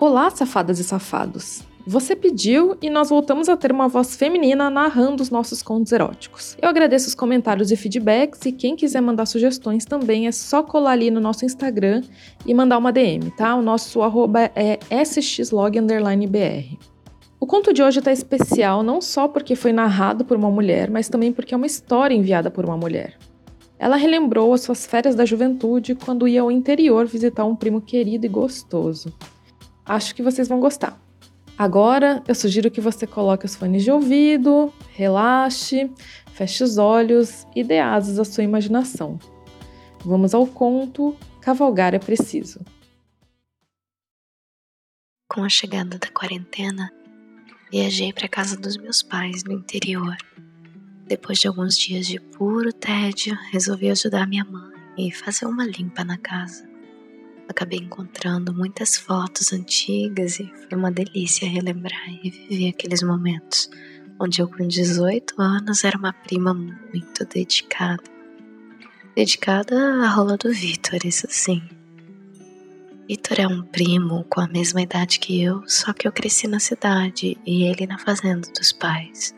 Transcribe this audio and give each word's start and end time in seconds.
Olá, 0.00 0.30
safadas 0.30 0.78
e 0.78 0.84
safados! 0.84 1.62
Você 1.86 2.16
pediu 2.16 2.74
e 2.80 2.88
nós 2.88 3.10
voltamos 3.10 3.50
a 3.50 3.56
ter 3.56 3.70
uma 3.70 3.86
voz 3.86 4.16
feminina 4.16 4.70
narrando 4.70 5.22
os 5.22 5.28
nossos 5.28 5.62
contos 5.62 5.92
eróticos. 5.92 6.56
Eu 6.58 6.70
agradeço 6.70 7.06
os 7.08 7.14
comentários 7.14 7.70
e 7.70 7.76
feedbacks 7.76 8.46
e 8.46 8.52
quem 8.52 8.74
quiser 8.74 9.02
mandar 9.02 9.26
sugestões 9.26 9.84
também 9.84 10.26
é 10.26 10.32
só 10.32 10.62
colar 10.62 10.92
ali 10.92 11.10
no 11.10 11.20
nosso 11.20 11.44
Instagram 11.44 12.02
e 12.46 12.54
mandar 12.54 12.78
uma 12.78 12.90
DM, 12.90 13.30
tá? 13.32 13.54
O 13.54 13.60
nosso 13.60 14.00
arroba 14.00 14.50
é 14.56 14.78
sxlog_br. 15.04 16.78
O 17.38 17.46
conto 17.46 17.70
de 17.70 17.82
hoje 17.82 18.00
tá 18.00 18.10
especial 18.10 18.82
não 18.82 19.02
só 19.02 19.28
porque 19.28 19.54
foi 19.54 19.70
narrado 19.70 20.24
por 20.24 20.34
uma 20.34 20.50
mulher, 20.50 20.90
mas 20.90 21.10
também 21.10 21.30
porque 21.30 21.52
é 21.52 21.56
uma 21.58 21.66
história 21.66 22.14
enviada 22.14 22.50
por 22.50 22.64
uma 22.64 22.76
mulher. 22.78 23.18
Ela 23.78 23.96
relembrou 23.96 24.54
as 24.54 24.62
suas 24.62 24.86
férias 24.86 25.14
da 25.14 25.26
juventude 25.26 25.94
quando 25.94 26.26
ia 26.26 26.40
ao 26.40 26.50
interior 26.50 27.04
visitar 27.04 27.44
um 27.44 27.54
primo 27.54 27.82
querido 27.82 28.24
e 28.24 28.30
gostoso. 28.30 29.12
Acho 29.90 30.14
que 30.14 30.22
vocês 30.22 30.46
vão 30.46 30.60
gostar. 30.60 30.96
Agora 31.58 32.22
eu 32.28 32.34
sugiro 32.36 32.70
que 32.70 32.80
você 32.80 33.08
coloque 33.08 33.44
os 33.44 33.56
fones 33.56 33.82
de 33.82 33.90
ouvido, 33.90 34.72
relaxe, 34.92 35.90
feche 36.32 36.62
os 36.62 36.78
olhos 36.78 37.44
e 37.56 37.64
dê 37.64 37.80
asas 37.80 38.16
à 38.16 38.24
sua 38.24 38.44
imaginação. 38.44 39.18
Vamos 40.04 40.32
ao 40.32 40.46
conto 40.46 41.16
Cavalgar 41.40 41.92
é 41.92 41.98
Preciso. 41.98 42.60
Com 45.28 45.42
a 45.42 45.48
chegada 45.48 45.98
da 45.98 46.06
quarentena, 46.06 46.92
viajei 47.72 48.12
para 48.12 48.26
a 48.26 48.28
casa 48.28 48.56
dos 48.56 48.76
meus 48.76 49.02
pais 49.02 49.42
no 49.42 49.50
interior. 49.50 50.16
Depois 51.08 51.40
de 51.40 51.48
alguns 51.48 51.76
dias 51.76 52.06
de 52.06 52.20
puro 52.20 52.72
tédio, 52.72 53.36
resolvi 53.50 53.90
ajudar 53.90 54.28
minha 54.28 54.44
mãe 54.44 54.70
e 54.96 55.10
fazer 55.10 55.46
uma 55.46 55.66
limpa 55.66 56.04
na 56.04 56.16
casa 56.16 56.69
acabei 57.50 57.80
encontrando 57.80 58.54
muitas 58.54 58.96
fotos 58.96 59.52
antigas 59.52 60.38
e 60.38 60.46
foi 60.46 60.78
uma 60.78 60.90
delícia 60.90 61.48
relembrar 61.48 62.08
e 62.08 62.30
reviver 62.30 62.70
aqueles 62.70 63.02
momentos 63.02 63.68
onde 64.20 64.40
eu, 64.40 64.48
com 64.48 64.68
18 64.68 65.40
anos, 65.40 65.82
era 65.82 65.96
uma 65.96 66.12
prima 66.12 66.52
muito 66.52 67.24
dedicada. 67.24 68.02
Dedicada 69.16 70.04
à 70.04 70.08
rola 70.08 70.36
do 70.36 70.52
Vitor, 70.52 71.00
isso 71.04 71.26
sim. 71.30 71.62
Vitor 73.08 73.40
é 73.40 73.48
um 73.48 73.62
primo 73.62 74.24
com 74.24 74.40
a 74.40 74.46
mesma 74.46 74.82
idade 74.82 75.18
que 75.18 75.42
eu, 75.42 75.62
só 75.66 75.92
que 75.92 76.06
eu 76.06 76.12
cresci 76.12 76.46
na 76.46 76.60
cidade 76.60 77.36
e 77.44 77.64
ele 77.64 77.86
na 77.86 77.98
fazenda 77.98 78.48
dos 78.56 78.72
pais. 78.72 79.34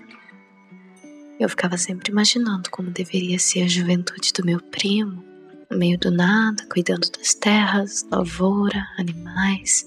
Eu 1.41 1.49
ficava 1.49 1.79
sempre 1.79 2.11
imaginando 2.11 2.71
como 2.71 2.91
deveria 2.91 3.39
ser 3.39 3.63
a 3.63 3.69
juventude 3.69 4.33
do 4.33 4.45
meu 4.45 4.61
primo 4.61 5.32
no 5.73 5.79
meio 5.79 5.99
do 5.99 6.11
nada, 6.11 6.65
cuidando 6.71 7.11
das 7.11 7.35
terras, 7.35 8.07
lavoura, 8.11 8.87
animais, 8.99 9.87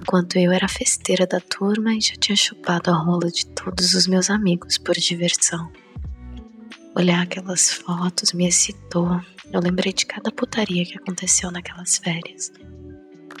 enquanto 0.00 0.36
eu 0.36 0.50
era 0.50 0.66
festeira 0.66 1.26
da 1.26 1.40
turma 1.40 1.94
e 1.94 2.00
já 2.00 2.14
tinha 2.14 2.34
chupado 2.34 2.90
a 2.90 2.94
rola 2.94 3.30
de 3.30 3.46
todos 3.48 3.92
os 3.94 4.06
meus 4.06 4.30
amigos 4.30 4.78
por 4.78 4.94
diversão. 4.94 5.70
Olhar 6.94 7.22
aquelas 7.22 7.70
fotos 7.70 8.32
me 8.32 8.48
excitou. 8.48 9.20
Eu 9.52 9.60
lembrei 9.60 9.92
de 9.92 10.06
cada 10.06 10.32
putaria 10.32 10.86
que 10.86 10.96
aconteceu 10.96 11.50
naquelas 11.50 11.98
férias. 11.98 12.50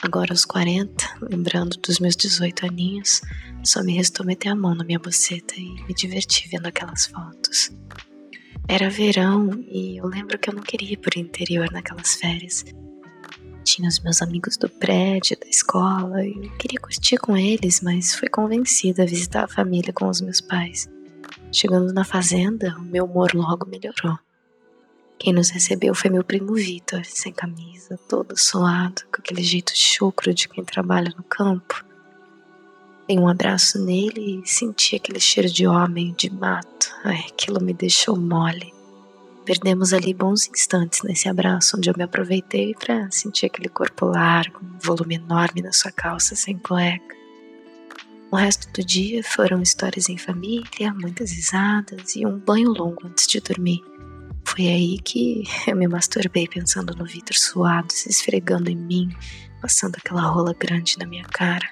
Agora 0.02 0.34
aos 0.34 0.44
40, 0.44 1.04
lembrando 1.30 1.78
dos 1.78 1.98
meus 1.98 2.14
18 2.14 2.66
aninhos, 2.66 3.22
só 3.64 3.82
me 3.82 3.94
restou 3.94 4.26
meter 4.26 4.50
a 4.50 4.54
mão 4.54 4.74
na 4.74 4.84
minha 4.84 4.98
boceta 4.98 5.54
e 5.56 5.82
me 5.84 5.94
divertir 5.94 6.50
vendo 6.50 6.66
aquelas 6.66 7.06
fotos. 7.06 7.72
Era 8.68 8.90
verão 8.90 9.50
e 9.68 9.96
eu 9.96 10.06
lembro 10.06 10.38
que 10.38 10.50
eu 10.50 10.54
não 10.54 10.62
queria 10.62 10.94
ir 10.94 10.96
pro 10.96 11.18
interior 11.18 11.70
naquelas 11.70 12.16
férias. 12.16 12.64
Tinha 13.64 13.88
os 13.88 14.00
meus 14.00 14.20
amigos 14.20 14.56
do 14.56 14.68
prédio, 14.68 15.38
da 15.38 15.48
escola, 15.48 16.24
e 16.24 16.34
eu 16.34 16.56
queria 16.56 16.80
curtir 16.80 17.16
com 17.16 17.36
eles, 17.36 17.80
mas 17.80 18.14
fui 18.14 18.28
convencida 18.28 19.04
a 19.04 19.06
visitar 19.06 19.44
a 19.44 19.48
família 19.48 19.92
com 19.92 20.08
os 20.08 20.20
meus 20.20 20.40
pais. 20.40 20.88
Chegando 21.52 21.92
na 21.92 22.04
fazenda, 22.04 22.76
o 22.78 22.82
meu 22.82 23.04
humor 23.04 23.34
logo 23.34 23.66
melhorou. 23.66 24.18
Quem 25.18 25.32
nos 25.32 25.50
recebeu 25.50 25.94
foi 25.94 26.10
meu 26.10 26.24
primo 26.24 26.54
Vitor, 26.54 27.04
sem 27.04 27.32
camisa, 27.32 27.98
todo 28.08 28.36
suado, 28.36 29.02
com 29.12 29.20
aquele 29.20 29.42
jeito 29.42 29.72
chucro 29.74 30.34
de 30.34 30.48
quem 30.48 30.64
trabalha 30.64 31.12
no 31.16 31.22
campo. 31.22 31.84
Dei 33.06 33.16
um 33.20 33.28
abraço 33.28 33.78
nele 33.78 34.42
e 34.42 34.48
senti 34.48 34.96
aquele 34.96 35.20
cheiro 35.20 35.48
de 35.48 35.64
homem, 35.64 36.12
de 36.18 36.28
mato. 36.28 36.90
Ai, 37.04 37.24
aquilo 37.28 37.60
me 37.60 37.72
deixou 37.72 38.16
mole. 38.16 38.74
Perdemos 39.44 39.92
ali 39.92 40.12
bons 40.12 40.48
instantes 40.48 41.02
nesse 41.04 41.28
abraço, 41.28 41.76
onde 41.76 41.88
eu 41.88 41.94
me 41.96 42.02
aproveitei 42.02 42.74
para 42.74 43.08
sentir 43.12 43.46
aquele 43.46 43.68
corpo 43.68 44.06
largo, 44.06 44.58
um 44.60 44.78
volume 44.84 45.14
enorme 45.14 45.62
na 45.62 45.72
sua 45.72 45.92
calça 45.92 46.34
sem 46.34 46.58
cueca. 46.58 47.14
O 48.32 48.34
resto 48.34 48.68
do 48.72 48.84
dia 48.84 49.22
foram 49.22 49.62
histórias 49.62 50.08
em 50.08 50.18
família, 50.18 50.92
muitas 50.92 51.30
risadas 51.30 52.16
e 52.16 52.26
um 52.26 52.36
banho 52.36 52.70
longo 52.70 53.06
antes 53.06 53.28
de 53.28 53.38
dormir. 53.38 53.84
Foi 54.44 54.66
aí 54.66 54.98
que 54.98 55.44
eu 55.68 55.76
me 55.76 55.86
masturbei 55.86 56.48
pensando 56.48 56.92
no 56.96 57.04
Vitor 57.04 57.36
suado, 57.36 57.92
se 57.92 58.08
esfregando 58.08 58.68
em 58.68 58.76
mim, 58.76 59.10
passando 59.62 59.94
aquela 59.94 60.22
rola 60.22 60.52
grande 60.52 60.98
na 60.98 61.06
minha 61.06 61.24
cara. 61.24 61.68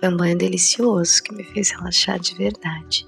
Foi 0.00 0.08
um 0.08 0.16
banho 0.16 0.38
delicioso 0.38 1.22
que 1.22 1.34
me 1.34 1.44
fez 1.44 1.70
relaxar 1.72 2.18
de 2.18 2.34
verdade. 2.34 3.06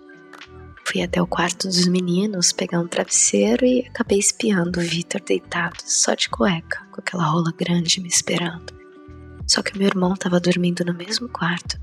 Fui 0.85 1.01
até 1.01 1.23
o 1.23 1.27
quarto 1.27 1.67
dos 1.67 1.89
meninos 1.89 2.53
pegar 2.53 2.81
um 2.81 2.87
travesseiro 2.87 3.65
e 3.65 3.87
acabei 3.89 4.19
espiando 4.19 4.79
o 4.79 4.83
Vitor 4.83 5.23
deitado, 5.23 5.79
só 5.87 6.13
de 6.13 6.29
cueca, 6.29 6.87
com 6.93 7.01
aquela 7.01 7.25
rola 7.25 7.51
grande 7.57 7.99
me 7.99 8.09
esperando. 8.09 8.75
Só 9.47 9.63
que 9.63 9.79
meu 9.79 9.87
irmão 9.87 10.13
estava 10.13 10.39
dormindo 10.39 10.85
no 10.85 10.93
mesmo 10.93 11.31
quarto. 11.31 11.81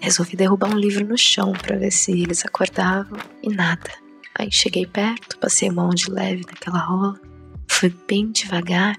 Resolvi 0.00 0.36
derrubar 0.36 0.70
um 0.70 0.78
livro 0.78 1.06
no 1.06 1.18
chão 1.18 1.52
para 1.52 1.76
ver 1.76 1.90
se 1.90 2.12
eles 2.12 2.42
acordavam 2.42 3.18
e 3.42 3.50
nada. 3.50 3.90
Aí 4.38 4.50
cheguei 4.50 4.86
perto, 4.86 5.36
passei 5.38 5.68
a 5.68 5.72
mão 5.72 5.90
de 5.90 6.10
leve 6.10 6.46
naquela 6.46 6.78
rola, 6.78 7.20
fui 7.68 7.94
bem 8.08 8.32
devagar, 8.32 8.98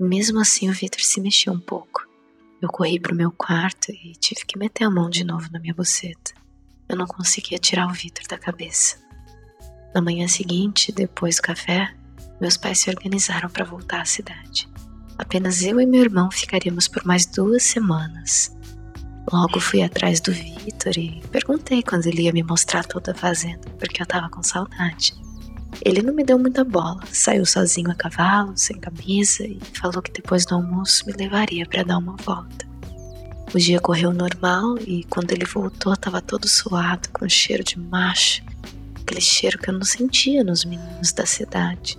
mesmo 0.00 0.40
assim 0.40 0.70
o 0.70 0.72
Vitor 0.72 1.02
se 1.02 1.20
mexeu 1.20 1.52
um 1.52 1.60
pouco. 1.60 2.07
Eu 2.60 2.68
corri 2.68 2.98
pro 2.98 3.14
meu 3.14 3.30
quarto 3.30 3.92
e 3.92 4.12
tive 4.14 4.44
que 4.44 4.58
meter 4.58 4.84
a 4.84 4.90
mão 4.90 5.08
de 5.08 5.22
novo 5.22 5.48
na 5.52 5.60
minha 5.60 5.74
boceta. 5.74 6.32
Eu 6.88 6.96
não 6.96 7.06
conseguia 7.06 7.58
tirar 7.58 7.86
o 7.86 7.92
Vitor 7.92 8.26
da 8.26 8.36
cabeça. 8.36 8.96
Na 9.94 10.00
manhã 10.00 10.26
seguinte, 10.26 10.90
depois 10.90 11.36
do 11.36 11.42
café, 11.42 11.94
meus 12.40 12.56
pais 12.56 12.80
se 12.80 12.90
organizaram 12.90 13.48
para 13.48 13.64
voltar 13.64 14.00
à 14.00 14.04
cidade. 14.04 14.68
Apenas 15.16 15.62
eu 15.62 15.80
e 15.80 15.86
meu 15.86 16.00
irmão 16.00 16.30
ficaríamos 16.30 16.88
por 16.88 17.04
mais 17.04 17.26
duas 17.26 17.62
semanas. 17.62 18.56
Logo 19.32 19.60
fui 19.60 19.82
atrás 19.82 20.20
do 20.20 20.32
Vitor 20.32 20.96
e 20.96 21.22
perguntei 21.30 21.82
quando 21.82 22.06
ele 22.06 22.22
ia 22.22 22.32
me 22.32 22.42
mostrar 22.42 22.84
toda 22.84 23.12
a 23.12 23.14
fazenda, 23.14 23.68
porque 23.78 24.02
eu 24.02 24.06
tava 24.06 24.28
com 24.30 24.42
saudade. 24.42 25.14
Ele 25.82 26.02
não 26.02 26.12
me 26.12 26.24
deu 26.24 26.38
muita 26.38 26.64
bola, 26.64 27.00
saiu 27.12 27.46
sozinho 27.46 27.90
a 27.90 27.94
cavalo, 27.94 28.52
sem 28.56 28.78
camisa 28.78 29.44
e 29.44 29.58
falou 29.74 30.02
que 30.02 30.12
depois 30.12 30.44
do 30.44 30.56
almoço 30.56 31.06
me 31.06 31.12
levaria 31.12 31.64
para 31.66 31.84
dar 31.84 31.98
uma 31.98 32.16
volta. 32.16 32.66
O 33.54 33.58
dia 33.58 33.80
correu 33.80 34.12
normal 34.12 34.76
e 34.78 35.04
quando 35.04 35.32
ele 35.32 35.44
voltou 35.44 35.94
estava 35.94 36.20
todo 36.20 36.48
suado, 36.48 37.08
com 37.10 37.28
cheiro 37.28 37.64
de 37.64 37.78
macho, 37.78 38.42
aquele 39.00 39.20
cheiro 39.20 39.58
que 39.58 39.70
eu 39.70 39.74
não 39.74 39.84
sentia 39.84 40.44
nos 40.44 40.64
meninos 40.64 41.12
da 41.12 41.24
cidade. 41.24 41.98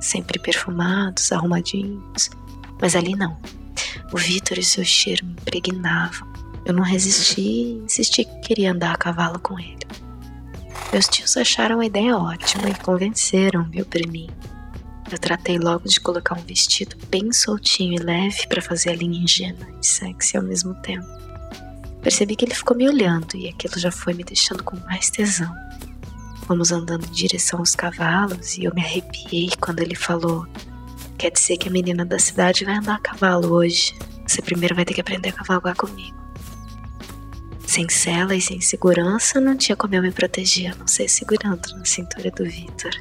Sempre 0.00 0.38
perfumados, 0.38 1.32
arrumadinhos, 1.32 2.30
mas 2.80 2.94
ali 2.94 3.16
não. 3.16 3.36
O 4.12 4.16
Vitor 4.16 4.58
e 4.58 4.62
seu 4.62 4.84
cheiro 4.84 5.26
me 5.26 5.32
impregnavam. 5.32 6.32
Eu 6.64 6.72
não 6.72 6.84
resisti 6.84 7.40
e 7.40 7.72
insisti 7.84 8.24
que 8.24 8.40
queria 8.40 8.72
andar 8.72 8.94
a 8.94 8.98
cavalo 8.98 9.40
com 9.40 9.58
ele. 9.58 9.78
Meus 10.94 11.08
tios 11.08 11.36
acharam 11.36 11.80
a 11.80 11.86
ideia 11.86 12.16
ótima 12.16 12.70
e 12.70 12.74
convenceram 12.76 13.66
meu 13.66 13.84
priminho. 13.84 14.32
Eu 15.10 15.18
tratei 15.18 15.58
logo 15.58 15.88
de 15.88 15.98
colocar 15.98 16.38
um 16.38 16.42
vestido 16.44 16.96
bem 17.08 17.32
soltinho 17.32 17.94
e 17.94 17.98
leve 17.98 18.46
para 18.46 18.62
fazer 18.62 18.90
a 18.90 18.94
linha 18.94 19.24
ingênua 19.24 19.66
e 19.82 19.84
sexy 19.84 20.36
ao 20.36 20.44
mesmo 20.44 20.72
tempo. 20.82 21.04
Percebi 22.00 22.36
que 22.36 22.44
ele 22.44 22.54
ficou 22.54 22.76
me 22.76 22.88
olhando 22.88 23.34
e 23.34 23.48
aquilo 23.48 23.76
já 23.76 23.90
foi 23.90 24.14
me 24.14 24.22
deixando 24.22 24.62
com 24.62 24.76
mais 24.86 25.10
tesão. 25.10 25.52
Fomos 26.46 26.70
andando 26.70 27.06
em 27.06 27.10
direção 27.10 27.58
aos 27.58 27.74
cavalos 27.74 28.56
e 28.56 28.62
eu 28.62 28.72
me 28.72 28.80
arrepiei 28.80 29.50
quando 29.60 29.80
ele 29.80 29.96
falou: 29.96 30.46
Quer 31.18 31.32
dizer 31.32 31.56
que 31.56 31.68
a 31.68 31.72
menina 31.72 32.04
da 32.04 32.20
cidade 32.20 32.64
vai 32.64 32.76
andar 32.76 32.94
a 32.94 33.00
cavalo 33.00 33.52
hoje? 33.52 33.92
você 34.24 34.40
primeiro 34.40 34.76
vai 34.76 34.84
ter 34.84 34.94
que 34.94 35.00
aprender 35.00 35.30
a 35.30 35.32
cavalgar 35.32 35.74
comigo. 35.74 36.23
Sem 37.74 37.88
cela 37.88 38.36
e 38.36 38.40
sem 38.40 38.60
segurança, 38.60 39.40
não 39.40 39.56
tinha 39.56 39.74
como 39.74 39.96
eu 39.96 40.00
me 40.00 40.12
proteger, 40.12 40.70
a 40.70 40.76
não 40.76 40.86
ser 40.86 41.08
segurando 41.08 41.76
na 41.76 41.84
cintura 41.84 42.30
do 42.30 42.44
Vitor. 42.44 42.92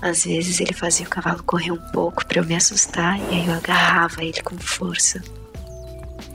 Às 0.00 0.24
vezes 0.24 0.58
ele 0.58 0.72
fazia 0.72 1.06
o 1.06 1.08
cavalo 1.08 1.40
correr 1.44 1.70
um 1.70 1.90
pouco 1.92 2.26
para 2.26 2.40
eu 2.40 2.44
me 2.44 2.56
assustar 2.56 3.16
e 3.20 3.22
aí 3.36 3.46
eu 3.46 3.54
agarrava 3.54 4.24
ele 4.24 4.42
com 4.42 4.58
força. 4.58 5.22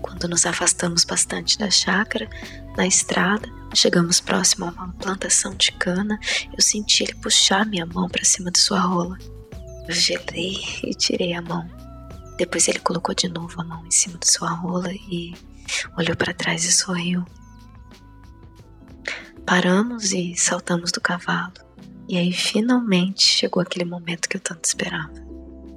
Quando 0.02 0.30
nos 0.30 0.46
afastamos 0.46 1.04
bastante 1.04 1.58
da 1.58 1.69
chácara, 1.69 2.30
na 2.78 2.88
estrada, 2.88 3.50
chegamos 3.75 4.22
próximo 4.22 4.64
a 4.64 4.69
uma 4.69 4.94
plantação 4.94 5.54
de 5.54 5.74
cana, 5.74 6.18
eu 6.54 6.62
senti 6.62 7.04
ele 7.04 7.16
puxar 7.16 7.66
minha 7.66 7.86
mão 7.86 8.08
para 8.08 8.24
cima 8.24 8.50
de 8.50 8.62
sua 8.62 8.80
rola. 8.80 9.18
Eu 9.86 9.94
gelei 9.94 10.56
e 10.86 10.96
tirei 10.96 11.34
a 11.34 11.42
mão. 11.42 11.69
Depois 12.38 12.66
ele 12.69 12.80
colocou 12.80 13.14
de 13.14 13.28
novo 13.28 13.60
a 13.60 13.66
mão 13.66 13.86
em 13.86 13.92
cima 13.92 14.18
de 14.18 14.31
sua 14.31 14.52
rola 14.52 14.94
e 14.94 15.36
olhou 15.98 16.16
para 16.16 16.34
trás 16.34 16.64
e 16.64 16.72
sorriu. 16.72 17.25
Paramos 19.48 20.12
e 20.12 20.36
saltamos 20.36 20.92
do 20.92 21.00
cavalo. 21.00 21.54
E 22.10 22.18
aí 22.18 22.34
finalmente 22.34 23.24
chegou 23.24 23.64
aquele 23.64 23.86
momento 23.86 24.28
que 24.28 24.36
eu 24.36 24.42
tanto 24.42 24.66
esperava. 24.66 25.14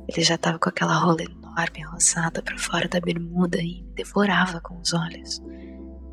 Ele 0.08 0.24
já 0.26 0.34
estava 0.34 0.58
com 0.58 0.68
aquela 0.68 0.98
rola 0.98 1.22
enorme 1.22 1.80
rosada 1.84 2.42
para 2.42 2.58
fora 2.58 2.88
da 2.88 2.98
bermuda 2.98 3.58
e 3.58 3.84
me 3.84 3.94
devorava 3.94 4.60
com 4.60 4.76
os 4.80 4.92
olhos. 4.92 5.40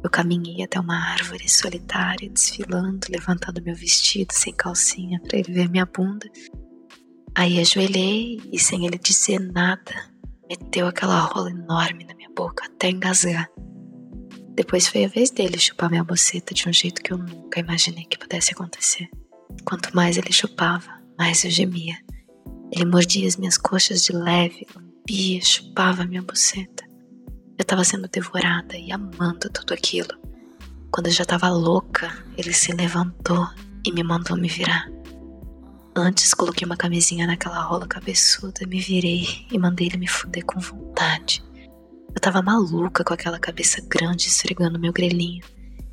Eu 0.03 0.09
caminhei 0.11 0.63
até 0.63 0.79
uma 0.79 1.13
árvore 1.13 1.49
solitária, 1.49 2.29
desfilando, 2.29 3.07
levantando 3.09 3.63
meu 3.63 3.75
vestido 3.75 4.33
sem 4.33 4.53
calcinha 4.53 5.19
para 5.19 5.39
ele 5.39 5.51
ver 5.51 5.67
minha 5.67 5.87
bunda. 5.87 6.29
Aí 7.33 7.59
ajoelhei 7.59 8.39
e, 8.53 8.59
sem 8.59 8.85
ele 8.85 8.99
dizer 8.99 9.39
nada, 9.39 10.11
meteu 10.47 10.85
aquela 10.85 11.21
rola 11.21 11.49
enorme 11.49 12.03
na 12.03 12.13
minha 12.13 12.29
boca 12.35 12.65
até 12.67 12.91
engasgar. 12.91 13.49
Depois 14.57 14.87
foi 14.87 15.05
a 15.05 15.07
vez 15.07 15.29
dele 15.29 15.59
chupar 15.59 15.87
minha 15.87 16.03
boceta 16.03 16.51
de 16.51 16.67
um 16.67 16.73
jeito 16.73 17.03
que 17.03 17.13
eu 17.13 17.17
nunca 17.19 17.59
imaginei 17.59 18.05
que 18.05 18.17
pudesse 18.17 18.53
acontecer. 18.53 19.07
Quanto 19.63 19.95
mais 19.95 20.17
ele 20.17 20.33
chupava, 20.33 20.99
mais 21.15 21.45
eu 21.45 21.51
gemia. 21.51 21.95
Ele 22.71 22.85
mordia 22.85 23.27
as 23.27 23.37
minhas 23.37 23.55
coxas 23.55 24.03
de 24.03 24.13
leve, 24.13 24.65
lambia, 24.75 25.41
chupava 25.43 26.05
minha 26.05 26.23
boceta. 26.23 26.83
Eu 27.55 27.61
estava 27.61 27.83
sendo 27.83 28.07
devorada 28.07 28.75
e 28.75 28.91
amando 28.91 29.47
tudo 29.53 29.75
aquilo. 29.75 30.09
Quando 30.89 31.05
eu 31.05 31.13
já 31.13 31.21
estava 31.21 31.49
louca, 31.49 32.11
ele 32.35 32.51
se 32.51 32.73
levantou 32.73 33.47
e 33.85 33.91
me 33.91 34.01
mandou 34.01 34.35
me 34.35 34.47
virar. 34.47 34.89
Antes 35.95 36.33
coloquei 36.33 36.65
uma 36.65 36.75
camisinha 36.75 37.27
naquela 37.27 37.61
rola 37.61 37.85
cabeçuda, 37.85 38.65
me 38.65 38.79
virei 38.79 39.45
e 39.51 39.59
mandei 39.59 39.85
ele 39.85 39.97
me 39.97 40.07
fuder 40.07 40.43
com 40.43 40.59
vontade. 40.59 41.45
Eu 42.17 42.19
tava 42.19 42.41
maluca 42.41 43.03
com 43.03 43.13
aquela 43.13 43.37
cabeça 43.37 43.79
grande 43.87 44.25
esfregando 44.25 44.79
meu 44.79 44.91
grelhinho. 44.91 45.45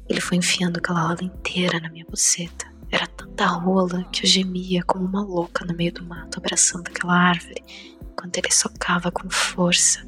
Ele 0.09 0.23
foi 0.23 0.39
enfiando 0.39 0.79
aquela 0.79 1.03
rola 1.03 1.23
inteira 1.23 1.79
na 1.79 1.91
minha 1.91 2.07
buceta. 2.09 2.65
Era 2.91 3.07
tanta 3.07 3.45
rola 3.45 4.03
que 4.05 4.25
eu 4.25 4.27
gemia 4.27 4.83
como 4.85 5.05
uma 5.05 5.23
louca 5.23 5.67
no 5.67 5.77
meio 5.77 5.93
do 5.93 6.03
mato, 6.03 6.39
abraçando 6.39 6.89
aquela 6.89 7.15
árvore, 7.15 7.63
enquanto 8.01 8.39
ele 8.39 8.51
socava 8.51 9.13
com 9.13 9.29
força. 9.29 10.03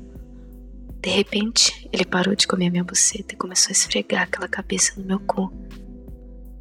De 1.03 1.11
repente, 1.11 1.87
ele 1.93 2.07
parou 2.07 2.35
de 2.35 2.47
comer 2.47 2.71
minha 2.71 2.83
buceta 2.83 3.35
e 3.35 3.37
começou 3.37 3.69
a 3.69 3.73
esfregar 3.73 4.23
aquela 4.23 4.49
cabeça 4.49 4.99
no 4.99 5.05
meu 5.05 5.21
cu. 5.21 5.53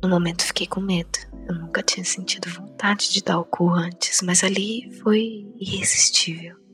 No 0.03 0.09
momento 0.09 0.43
fiquei 0.43 0.67
com 0.67 0.81
medo. 0.81 1.17
Eu 1.47 1.55
nunca 1.55 1.81
tinha 1.81 2.03
sentido 2.03 2.49
vontade 2.49 3.09
de 3.09 3.23
dar 3.23 3.39
o 3.39 3.45
cu 3.45 3.69
antes, 3.69 4.21
mas 4.21 4.43
ali 4.43 4.91
foi 5.01 5.47
irresistível. 5.57 6.64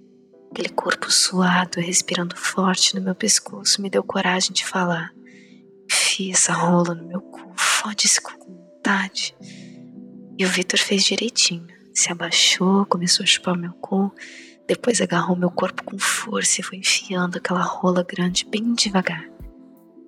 Aquele 0.52 0.68
corpo 0.68 1.10
suado, 1.10 1.80
respirando 1.80 2.36
forte 2.36 2.94
no 2.94 3.02
meu 3.02 3.16
pescoço, 3.16 3.82
me 3.82 3.90
deu 3.90 4.04
coragem 4.04 4.52
de 4.52 4.66
falar. 4.66 5.10
Enfia 5.90 6.34
essa 6.34 6.52
rola 6.52 6.94
no 6.94 7.08
meu 7.08 7.22
cu, 7.22 7.54
fode-se 7.56 8.20
com 8.20 8.38
vontade. 8.38 9.34
E 10.38 10.46
o 10.46 10.50
Vitor 10.50 10.78
fez 10.78 11.06
direitinho. 11.06 11.68
Se 11.94 12.12
abaixou, 12.12 12.86
começou 12.86 13.24
a 13.24 13.28
chupar 13.28 13.58
meu 13.58 13.72
cu, 13.74 14.14
depois 14.68 15.00
agarrou 15.00 15.38
meu 15.38 15.50
corpo 15.50 15.84
com 15.84 15.98
força 15.98 16.60
e 16.60 16.64
foi 16.64 16.80
enfiando 16.80 17.38
aquela 17.38 17.62
rola 17.62 18.04
grande 18.04 18.46
bem 18.46 18.74
devagar. 18.74 19.26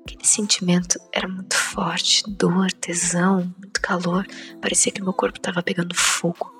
Aquele 0.02 0.26
sentimento 0.26 1.00
era 1.14 1.28
muito 1.28 1.56
forte, 1.56 2.24
dor, 2.28 2.70
tesão, 2.74 3.54
muito 3.58 3.80
calor. 3.82 4.26
Parecia 4.62 4.92
que 4.92 5.02
meu 5.02 5.14
corpo 5.14 5.38
estava 5.38 5.64
pegando 5.64 5.96
fogo. 5.96 6.52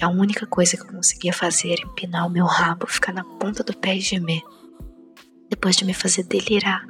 A 0.00 0.08
única 0.08 0.46
coisa 0.46 0.76
que 0.76 0.82
eu 0.82 0.92
conseguia 0.92 1.32
fazer 1.32 1.72
era 1.72 1.82
empinar 1.82 2.26
o 2.26 2.30
meu 2.30 2.44
rabo, 2.44 2.86
ficar 2.86 3.12
na 3.12 3.24
ponta 3.24 3.62
do 3.62 3.76
pé 3.76 3.96
e 3.96 4.00
gemer. 4.00 4.42
Depois 5.48 5.76
de 5.76 5.84
me 5.84 5.94
fazer 5.94 6.24
delirar, 6.24 6.84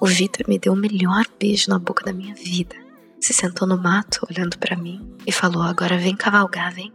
o 0.00 0.06
Vitor 0.06 0.48
me 0.48 0.58
deu 0.58 0.72
o 0.72 0.76
melhor 0.76 1.24
beijo 1.38 1.68
na 1.68 1.78
boca 1.78 2.04
da 2.04 2.12
minha 2.12 2.34
vida. 2.34 2.76
Se 3.20 3.32
sentou 3.32 3.66
no 3.66 3.76
mato, 3.76 4.26
olhando 4.30 4.58
para 4.58 4.76
mim, 4.76 5.16
e 5.26 5.32
falou: 5.32 5.62
Agora 5.62 5.98
vem 5.98 6.16
cavalgar, 6.16 6.72
vem. 6.72 6.92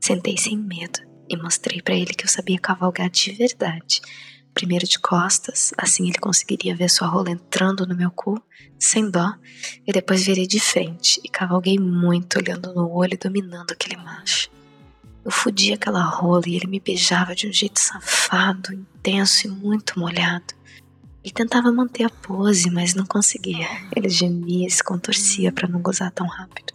Sentei 0.00 0.36
sem 0.36 0.56
medo 0.56 1.00
e 1.28 1.36
mostrei 1.36 1.80
para 1.80 1.94
ele 1.94 2.14
que 2.14 2.24
eu 2.24 2.28
sabia 2.28 2.58
cavalgar 2.58 3.10
de 3.10 3.32
verdade. 3.32 4.00
Primeiro 4.52 4.86
de 4.86 4.98
costas, 4.98 5.72
assim 5.76 6.08
ele 6.08 6.18
conseguiria 6.18 6.76
ver 6.76 6.88
sua 6.88 7.08
rola 7.08 7.30
entrando 7.30 7.86
no 7.86 7.96
meu 7.96 8.10
cu, 8.10 8.40
sem 8.78 9.10
dó, 9.10 9.34
e 9.84 9.92
depois 9.92 10.24
virei 10.24 10.46
de 10.46 10.60
frente 10.60 11.20
e 11.24 11.28
cavalguei 11.28 11.78
muito, 11.78 12.38
olhando 12.38 12.72
no 12.72 12.88
olho 12.88 13.14
e 13.14 13.18
dominando 13.18 13.72
aquele 13.72 13.96
macho. 13.96 14.53
Eu 15.24 15.30
fudia 15.30 15.74
aquela 15.76 16.02
rola 16.02 16.42
e 16.46 16.56
ele 16.56 16.66
me 16.66 16.78
beijava 16.78 17.34
de 17.34 17.48
um 17.48 17.52
jeito 17.52 17.80
safado, 17.80 18.74
intenso 18.74 19.46
e 19.46 19.50
muito 19.50 19.98
molhado. 19.98 20.54
Ele 21.22 21.32
tentava 21.32 21.72
manter 21.72 22.04
a 22.04 22.10
pose, 22.10 22.68
mas 22.70 22.94
não 22.94 23.06
conseguia. 23.06 23.66
Ele 23.96 24.10
gemia 24.10 24.66
e 24.66 24.70
se 24.70 24.84
contorcia 24.84 25.50
para 25.50 25.66
não 25.66 25.80
gozar 25.80 26.10
tão 26.12 26.26
rápido. 26.26 26.74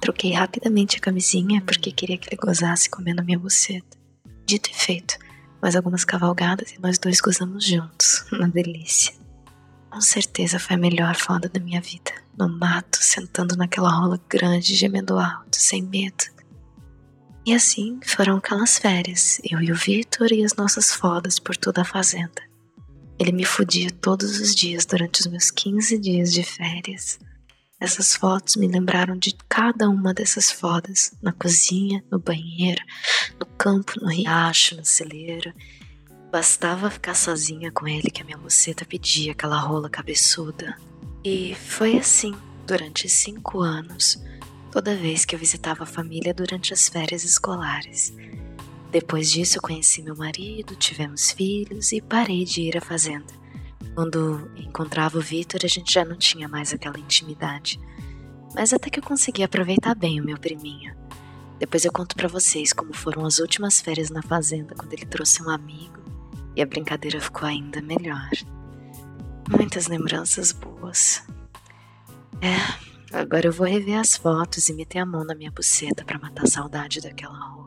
Troquei 0.00 0.32
rapidamente 0.32 0.96
a 0.96 1.00
camisinha 1.00 1.60
porque 1.60 1.92
queria 1.92 2.16
que 2.16 2.28
ele 2.28 2.40
gozasse 2.40 2.88
comendo 2.88 3.22
minha 3.22 3.38
buceta. 3.38 3.98
Dito 4.46 4.70
e 4.70 4.74
feito, 4.74 5.18
mais 5.60 5.76
algumas 5.76 6.04
cavalgadas 6.04 6.72
e 6.72 6.80
nós 6.80 6.98
dois 6.98 7.20
gozamos 7.20 7.66
juntos, 7.66 8.24
uma 8.32 8.48
delícia. 8.48 9.12
Com 9.90 10.00
certeza 10.00 10.58
foi 10.58 10.76
a 10.76 10.78
melhor 10.78 11.14
foda 11.16 11.48
da 11.48 11.60
minha 11.60 11.80
vida. 11.80 12.12
No 12.38 12.48
mato, 12.48 12.98
sentando 13.00 13.56
naquela 13.56 13.90
rola 13.90 14.20
grande, 14.28 14.74
gemendo 14.74 15.18
alto, 15.18 15.56
sem 15.56 15.82
medo. 15.82 16.35
E 17.46 17.54
assim 17.54 18.00
foram 18.04 18.38
aquelas 18.38 18.76
férias, 18.76 19.40
eu 19.48 19.62
e 19.62 19.70
o 19.70 19.76
Vitor 19.76 20.32
e 20.32 20.44
as 20.44 20.56
nossas 20.56 20.92
fodas 20.92 21.38
por 21.38 21.56
toda 21.56 21.82
a 21.82 21.84
fazenda. 21.84 22.42
Ele 23.16 23.30
me 23.30 23.44
fudia 23.44 23.88
todos 23.88 24.40
os 24.40 24.52
dias 24.52 24.84
durante 24.84 25.20
os 25.20 25.28
meus 25.28 25.52
15 25.52 25.96
dias 25.96 26.32
de 26.32 26.42
férias. 26.42 27.20
Essas 27.78 28.16
fotos 28.16 28.56
me 28.56 28.66
lembraram 28.66 29.16
de 29.16 29.32
cada 29.48 29.88
uma 29.88 30.12
dessas 30.12 30.50
fodas, 30.50 31.12
na 31.22 31.32
cozinha, 31.32 32.02
no 32.10 32.18
banheiro, 32.18 32.82
no 33.38 33.46
campo, 33.46 33.92
no 34.00 34.08
riacho, 34.08 34.74
no 34.74 34.84
celeiro. 34.84 35.54
Bastava 36.32 36.90
ficar 36.90 37.14
sozinha 37.14 37.70
com 37.70 37.86
ele 37.86 38.10
que 38.10 38.22
a 38.22 38.24
minha 38.24 38.38
moceta 38.38 38.84
pedia 38.84 39.30
aquela 39.30 39.60
rola 39.60 39.88
cabeçuda. 39.88 40.76
E 41.22 41.54
foi 41.54 41.96
assim 41.96 42.34
durante 42.66 43.08
cinco 43.08 43.60
anos 43.60 44.20
toda 44.76 44.94
vez 44.94 45.24
que 45.24 45.34
eu 45.34 45.38
visitava 45.38 45.84
a 45.84 45.86
família 45.86 46.34
durante 46.34 46.74
as 46.74 46.86
férias 46.86 47.24
escolares. 47.24 48.14
Depois 48.90 49.30
disso, 49.30 49.58
conheci 49.58 50.02
meu 50.02 50.14
marido, 50.14 50.76
tivemos 50.76 51.30
filhos 51.30 51.92
e 51.92 52.02
parei 52.02 52.44
de 52.44 52.60
ir 52.60 52.76
à 52.76 52.80
fazenda. 52.82 53.32
Quando 53.94 54.50
encontrava 54.54 55.16
o 55.16 55.22
Vitor, 55.22 55.62
a 55.64 55.66
gente 55.66 55.90
já 55.90 56.04
não 56.04 56.14
tinha 56.14 56.46
mais 56.46 56.74
aquela 56.74 56.98
intimidade. 56.98 57.80
Mas 58.54 58.74
até 58.74 58.90
que 58.90 58.98
eu 58.98 59.02
consegui 59.02 59.42
aproveitar 59.42 59.94
bem 59.94 60.20
o 60.20 60.24
meu 60.24 60.36
priminho. 60.36 60.94
Depois 61.58 61.86
eu 61.86 61.90
conto 61.90 62.14
para 62.14 62.28
vocês 62.28 62.74
como 62.74 62.92
foram 62.92 63.24
as 63.24 63.38
últimas 63.38 63.80
férias 63.80 64.10
na 64.10 64.20
fazenda 64.20 64.74
quando 64.74 64.92
ele 64.92 65.06
trouxe 65.06 65.42
um 65.42 65.48
amigo 65.48 66.04
e 66.54 66.60
a 66.60 66.66
brincadeira 66.66 67.18
ficou 67.18 67.48
ainda 67.48 67.80
melhor. 67.80 68.28
Muitas 69.48 69.86
lembranças 69.86 70.52
boas. 70.52 71.24
É, 72.42 72.85
Agora 73.12 73.46
eu 73.46 73.52
vou 73.52 73.66
rever 73.66 73.98
as 73.98 74.16
fotos 74.16 74.68
e 74.68 74.74
meter 74.74 74.98
a 74.98 75.06
mão 75.06 75.24
na 75.24 75.34
minha 75.34 75.50
buceta 75.50 76.04
para 76.04 76.18
matar 76.18 76.44
a 76.44 76.48
saudade 76.48 77.00
daquela 77.00 77.38
rola. 77.38 77.66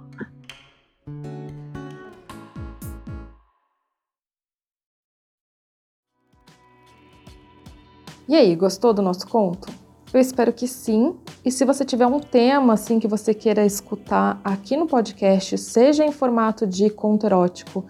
E 8.27 8.36
aí, 8.36 8.55
gostou 8.55 8.93
do 8.93 9.01
nosso 9.01 9.25
conto? 9.27 9.67
Eu 10.13 10.19
espero 10.19 10.51
que 10.51 10.67
sim. 10.67 11.17
E 11.43 11.51
se 11.51 11.65
você 11.65 11.86
tiver 11.86 12.05
um 12.05 12.19
tema 12.19 12.74
assim 12.74 13.00
que 13.00 13.08
você 13.08 13.34
queira 13.34 13.65
escutar 13.65 14.39
aqui 14.43 14.75
no 14.75 14.88
podcast, 14.88 15.58
seja 15.58 16.05
em 16.05 16.12
formato 16.12 16.67
de 16.67 16.89
conto 16.89 17.25
erótico 17.25 17.86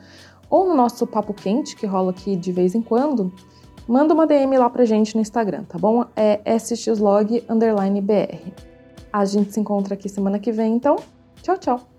ou 0.50 0.68
no 0.68 0.76
nosso 0.76 1.06
papo 1.06 1.34
quente 1.34 1.76
que 1.76 1.86
rola 1.86 2.12
aqui 2.12 2.36
de 2.36 2.52
vez 2.52 2.74
em 2.76 2.82
quando, 2.82 3.34
manda 3.90 4.14
uma 4.14 4.28
DM 4.28 4.56
lá 4.58 4.70
pra 4.70 4.86
gente 4.86 5.16
no 5.16 5.22
Instagram, 5.22 5.64
tá 5.64 5.80
bom? 5.80 6.06
É 6.16 6.40
sxlog_br. 6.58 7.42
A 9.12 9.26
gente 9.26 9.52
se 9.52 9.60
encontra 9.60 9.96
aqui 9.96 10.08
semana 10.08 10.38
que 10.38 10.52
vem, 10.52 10.76
então. 10.76 10.98
Tchau, 11.42 11.58
tchau! 11.58 11.99